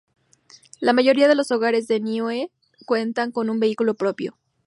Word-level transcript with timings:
La 0.79 0.93
mayoría 0.93 1.27
de 1.27 1.35
los 1.35 1.51
hogares 1.51 1.87
de 1.87 1.99
Niue 1.99 2.49
cuentan 2.87 3.31
con 3.31 3.51
un 3.51 3.59
vehículo 3.59 3.93
propio. 3.93 4.35